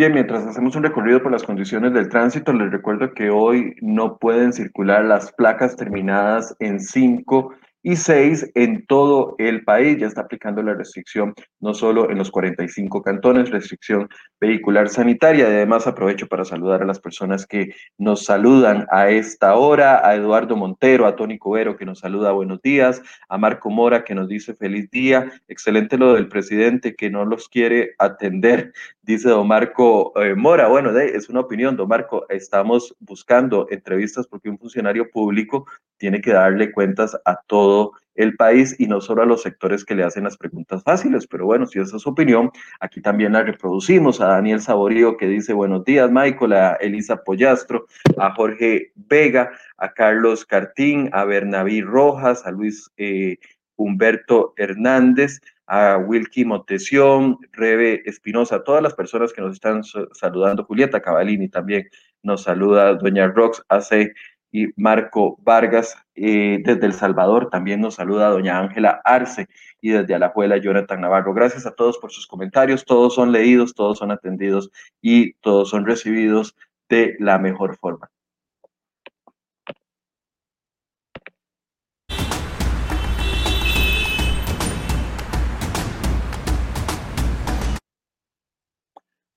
Bien, 0.00 0.14
mientras 0.14 0.46
hacemos 0.46 0.74
un 0.76 0.82
recorrido 0.82 1.22
por 1.22 1.30
las 1.30 1.42
condiciones 1.42 1.92
del 1.92 2.08
tránsito, 2.08 2.54
les 2.54 2.72
recuerdo 2.72 3.12
que 3.12 3.28
hoy 3.28 3.74
no 3.82 4.16
pueden 4.16 4.54
circular 4.54 5.04
las 5.04 5.30
placas 5.30 5.76
terminadas 5.76 6.56
en 6.58 6.80
5 6.80 7.52
y 7.82 7.96
seis 7.96 8.50
en 8.54 8.86
todo 8.86 9.34
el 9.36 9.62
país. 9.62 9.98
Ya 9.98 10.06
está 10.06 10.22
aplicando 10.22 10.62
la 10.62 10.72
restricción 10.72 11.34
no 11.60 11.74
solo 11.74 12.10
en 12.10 12.18
los 12.18 12.30
45 12.30 13.02
cantones, 13.02 13.50
restricción 13.50 14.08
vehicular 14.40 14.88
sanitaria. 14.88 15.46
Además, 15.46 15.86
aprovecho 15.86 16.26
para 16.26 16.44
saludar 16.44 16.82
a 16.82 16.86
las 16.86 17.00
personas 17.00 17.46
que 17.46 17.74
nos 17.98 18.24
saludan 18.24 18.86
a 18.90 19.10
esta 19.10 19.54
hora, 19.54 20.06
a 20.06 20.14
Eduardo 20.14 20.56
Montero, 20.56 21.06
a 21.06 21.16
Tony 21.16 21.38
Covero 21.38 21.76
que 21.76 21.84
nos 21.84 22.00
saluda 22.00 22.32
buenos 22.32 22.60
días, 22.62 23.02
a 23.28 23.38
Marco 23.38 23.70
Mora 23.70 24.04
que 24.04 24.14
nos 24.14 24.28
dice 24.28 24.54
feliz 24.54 24.90
día. 24.90 25.30
Excelente 25.48 25.98
lo 25.98 26.14
del 26.14 26.28
presidente 26.28 26.94
que 26.94 27.10
no 27.10 27.24
los 27.24 27.48
quiere 27.48 27.94
atender, 27.98 28.72
dice 29.02 29.28
don 29.28 29.46
Marco 29.46 30.12
eh, 30.20 30.34
Mora. 30.34 30.68
Bueno, 30.68 30.96
es 30.98 31.28
una 31.28 31.40
opinión, 31.40 31.76
don 31.76 31.88
Marco. 31.88 32.26
Estamos 32.28 32.94
buscando 33.00 33.66
entrevistas 33.70 34.26
porque 34.26 34.48
un 34.48 34.58
funcionario 34.58 35.10
público 35.10 35.66
tiene 35.98 36.20
que 36.20 36.32
darle 36.32 36.72
cuentas 36.72 37.16
a 37.24 37.40
todo 37.46 37.92
el 38.14 38.36
país 38.36 38.76
y 38.78 38.86
no 38.86 39.00
solo 39.00 39.22
a 39.22 39.26
los 39.26 39.42
sectores 39.42 39.84
que 39.84 39.94
le 39.94 40.04
hacen 40.04 40.24
las 40.24 40.36
preguntas 40.36 40.82
fáciles. 40.82 41.26
Pero 41.26 41.46
bueno, 41.46 41.66
si 41.66 41.78
esa 41.78 41.96
es 41.96 42.02
su 42.02 42.10
opinión, 42.10 42.50
aquí 42.80 43.00
también 43.00 43.32
la 43.32 43.42
reproducimos. 43.42 44.20
A 44.20 44.26
Daniel 44.26 44.60
Saborío 44.60 45.16
que 45.16 45.26
dice 45.26 45.52
buenos 45.52 45.84
días, 45.84 46.10
Michael, 46.10 46.52
a 46.52 46.72
Elisa 46.74 47.22
Pollastro, 47.22 47.86
a 48.18 48.34
Jorge 48.34 48.92
Vega, 48.94 49.52
a 49.78 49.92
Carlos 49.92 50.44
Cartín, 50.44 51.08
a 51.12 51.24
Bernabí 51.24 51.82
Rojas, 51.82 52.46
a 52.46 52.50
Luis 52.50 52.90
eh, 52.96 53.38
Humberto 53.76 54.52
Hernández, 54.56 55.40
a 55.66 55.96
Wilkie 55.98 56.44
Montesión, 56.44 57.38
Rebe 57.52 58.02
Espinosa, 58.04 58.64
todas 58.64 58.82
las 58.82 58.94
personas 58.94 59.32
que 59.32 59.40
nos 59.40 59.54
están 59.54 59.82
saludando, 60.12 60.64
Julieta 60.64 61.00
Cavalini 61.00 61.48
también 61.48 61.88
nos 62.22 62.42
saluda, 62.42 62.94
Doña 62.94 63.28
Rox 63.28 63.62
hace 63.68 64.12
y 64.52 64.68
Marco 64.80 65.38
Vargas. 65.42 65.96
Eh, 66.14 66.60
desde 66.64 66.86
El 66.86 66.92
Salvador 66.92 67.48
también 67.50 67.80
nos 67.80 67.94
saluda 67.94 68.28
doña 68.28 68.58
Ángela 68.58 69.00
Arce 69.04 69.48
y 69.80 69.90
desde 69.90 70.14
Alajuela 70.14 70.58
Jonathan 70.58 71.00
Navarro. 71.00 71.32
Gracias 71.34 71.66
a 71.66 71.72
todos 71.72 71.98
por 71.98 72.12
sus 72.12 72.26
comentarios. 72.26 72.84
Todos 72.84 73.14
son 73.14 73.32
leídos, 73.32 73.74
todos 73.74 73.98
son 73.98 74.10
atendidos 74.10 74.70
y 75.00 75.34
todos 75.34 75.70
son 75.70 75.86
recibidos 75.86 76.56
de 76.88 77.16
la 77.18 77.38
mejor 77.38 77.76
forma. 77.76 78.10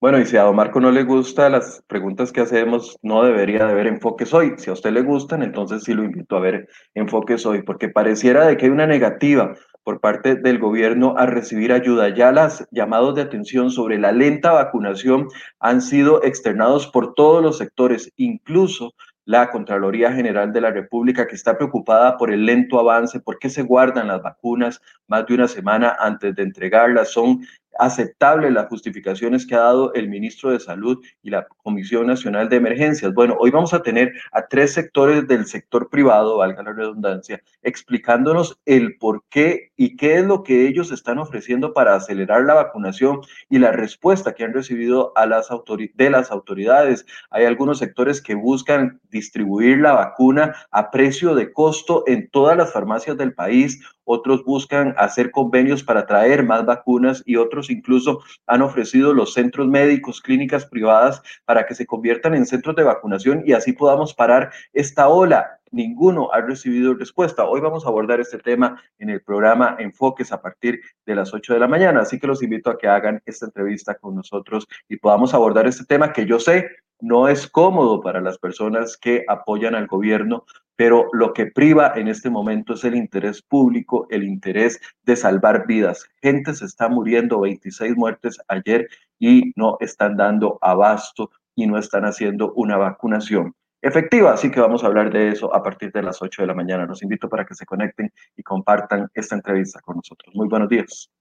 Bueno, 0.04 0.20
y 0.20 0.26
si 0.26 0.36
a 0.36 0.44
Don 0.44 0.58
Marco 0.58 0.82
no 0.82 0.92
le 0.92 1.04
gustan 1.04 1.54
las 1.54 1.82
preguntas 1.88 2.34
que 2.34 2.42
hacemos, 2.42 3.00
no 3.02 3.24
debería 3.24 3.66
de 3.66 3.74
ver 3.74 3.88
enfoques 3.88 4.34
hoy. 4.34 4.54
Si 4.58 4.70
a 4.70 4.74
usted 4.74 4.92
le 4.92 5.02
gustan, 5.02 5.44
entonces 5.44 5.84
sí 5.86 5.94
lo 5.94 6.04
invito 6.04 6.36
a 6.36 6.42
ver 6.42 6.68
enfoques 6.94 7.46
hoy, 7.46 7.62
porque 7.62 7.88
pareciera 7.88 8.46
de 8.46 8.58
que 8.58 8.66
hay 8.66 8.72
una 8.72 8.86
negativa 8.86 9.56
por 9.82 10.02
parte 10.02 10.36
del 10.36 10.60
gobierno 10.60 11.16
a 11.18 11.26
recibir 11.26 11.72
ayuda. 11.72 12.10
Ya 12.10 12.34
las 12.34 12.68
llamados 12.70 13.16
de 13.16 13.22
atención 13.22 13.72
sobre 13.72 13.98
la 13.98 14.12
lenta 14.12 14.52
vacunación 14.52 15.30
han 15.62 15.82
sido 15.82 16.22
externados 16.22 16.88
por 16.88 17.14
todos 17.14 17.42
los 17.42 17.58
sectores, 17.58 18.12
incluso 18.18 18.96
la 19.24 19.52
Contraloría 19.52 20.12
General 20.12 20.52
de 20.52 20.60
la 20.60 20.72
República, 20.72 21.28
que 21.28 21.36
está 21.36 21.56
preocupada 21.56 22.18
por 22.18 22.30
el 22.30 22.46
lento 22.46 22.78
avance, 22.78 23.22
por 23.22 23.40
qué 23.40 23.50
se 23.50 23.62
guardan 23.62 24.10
las 24.10 24.22
vacunas 24.22 24.82
más 25.08 25.26
de 25.28 25.36
una 25.36 25.48
semana 25.48 25.96
antes 25.98 26.36
de 26.36 26.44
entregarlas. 26.44 27.14
Son 27.14 27.40
aceptables 27.80 28.52
las 28.52 28.68
justificaciones 28.68 29.46
que 29.46 29.56
ha 29.56 29.60
dado 29.60 29.94
el 29.94 30.10
ministro 30.10 30.52
de 30.52 30.60
Salud 30.60 31.04
y 31.22 31.30
la 31.30 31.48
Comisión 31.64 32.08
Nacional 32.08 32.50
de 32.50 32.58
Emergencias. 32.58 33.14
Bueno, 33.14 33.36
hoy 33.40 33.52
vamos 33.52 33.74
a 33.74 33.82
tener 33.82 34.14
a 34.32 34.48
tres 34.48 34.74
sectores 34.74 35.28
del 35.28 35.46
sector 35.46 35.90
privado, 35.90 36.38
valga 36.38 36.64
la 36.64 36.74
redundancia, 36.74 37.42
explicándonos 37.62 38.60
el 38.66 38.98
por 38.98 39.24
qué 39.30 39.72
y 39.76 39.96
qué 39.96 40.20
es 40.20 40.26
lo 40.26 40.44
que 40.44 40.68
ellos 40.68 40.92
están 40.92 41.20
ofreciendo 41.20 41.74
para 41.74 41.96
acelerar 41.96 42.44
la 42.44 42.54
vacunación 42.54 43.22
y 43.50 43.60
la 43.60 43.72
respuesta 43.72 44.34
que 44.34 44.44
han 44.44 44.54
recibido 44.54 45.12
a 45.16 45.26
las 45.26 45.50
de 45.96 46.10
las 46.10 46.32
autoridades. 46.32 47.06
Hay 47.30 47.46
algunos 47.46 47.80
sectores 47.80 48.22
que 48.22 48.36
buscan 48.36 49.00
distribuir 49.10 49.80
la 49.80 49.94
vacuna 49.94 50.56
a 50.72 50.92
precio 50.92 51.36
de 51.36 51.52
costo 51.54 52.04
en 52.08 52.30
todas 52.30 52.58
las 52.58 52.72
farmacias 52.72 53.18
del 53.18 53.34
país 53.34 53.82
otros 54.06 54.44
buscan 54.44 54.94
hacer 54.98 55.32
convenios 55.32 55.84
para 55.84 56.06
traer 56.06 56.44
más 56.44 56.66
vacunas 56.66 57.24
y 57.26 57.36
otros 57.36 57.70
incluso 57.70 58.22
han 58.48 58.62
ofrecido 58.62 59.14
los 59.14 59.34
centros 59.34 59.68
médicos, 59.68 60.22
clínicas 60.22 60.66
privadas 60.66 61.22
para 61.46 61.66
que 61.66 61.76
se 61.76 61.86
conviertan 61.86 62.36
en 62.36 62.46
centros 62.46 62.76
de 62.76 62.84
vacunación 62.84 63.44
y 63.46 63.54
así 63.54 63.74
podamos 63.74 64.14
parar 64.14 64.52
esta 64.74 65.08
ola. 65.08 65.60
Ninguno 65.72 66.32
ha 66.32 66.42
recibido 66.42 66.94
respuesta. 66.94 67.46
Hoy 67.46 67.60
vamos 67.60 67.84
a 67.86 67.90
abordar 67.90 68.20
este 68.20 68.38
tema 68.38 68.80
en 69.00 69.10
el 69.10 69.22
programa 69.22 69.76
Enfoques 69.80 70.32
a 70.32 70.40
partir 70.40 70.80
de 71.06 71.16
las 71.16 71.34
8 71.34 71.54
de 71.54 71.60
la 71.60 71.68
mañana, 71.68 72.02
así 72.02 72.20
que 72.20 72.28
los 72.28 72.44
invito 72.44 72.70
a 72.70 72.78
que 72.78 72.88
hagan 72.88 73.22
esta 73.26 73.48
entrevista 73.48 73.96
con 73.96 74.16
nosotros 74.16 74.68
y 74.88 74.98
podamos 74.98 75.34
abordar 75.34 75.66
este 75.66 75.86
tema 75.86 76.14
que 76.14 76.28
yo 76.28 76.40
sé 76.40 76.70
no 77.04 77.28
es 77.28 77.48
cómodo 77.48 78.00
para 78.00 78.22
las 78.22 78.38
personas 78.38 78.96
que 78.96 79.26
apoyan 79.28 79.76
al 79.76 79.88
gobierno, 79.88 80.46
pero 80.76 81.08
lo 81.14 81.34
que 81.34 81.48
priva 81.48 81.94
en 81.96 82.08
este 82.08 82.30
momento 82.30 82.74
es 82.74 82.84
el 82.84 82.96
interés 82.96 83.42
público, 83.42 84.08
el 84.10 84.24
interés 84.24 84.80
de 85.04 85.16
salvar 85.16 85.66
vidas. 85.68 86.06
Gente 86.22 86.54
se 86.54 86.66
está 86.66 86.90
muriendo, 86.90 87.42
26 87.42 87.96
muertes 87.96 88.40
ayer 88.48 88.88
y 89.20 89.54
no 89.56 89.78
están 89.80 90.18
dando 90.18 90.58
abasto 90.62 91.32
y 91.56 91.68
no 91.68 91.78
están 91.78 92.06
haciendo 92.06 92.54
una 92.54 92.78
vacunación 92.78 93.56
efectiva. 93.82 94.34
Así 94.34 94.50
que 94.50 94.60
vamos 94.60 94.84
a 94.84 94.88
hablar 94.88 95.12
de 95.12 95.30
eso 95.30 95.54
a 95.54 95.62
partir 95.62 95.92
de 95.92 96.02
las 96.02 96.22
8 96.22 96.42
de 96.42 96.48
la 96.48 96.54
mañana. 96.54 96.86
Los 96.86 97.04
invito 97.04 97.30
para 97.30 97.46
que 97.46 97.54
se 97.54 97.66
conecten 97.66 98.12
y 98.36 98.44
compartan 98.44 99.10
esta 99.14 99.36
entrevista 99.36 99.80
con 99.82 99.98
nosotros. 99.98 100.34
Muy 100.36 100.48
buenos 100.48 100.70
días. 100.70 101.12